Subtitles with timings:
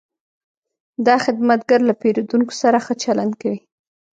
[1.07, 3.59] دا خدمتګر له پیرودونکو سره ښه چلند کوي.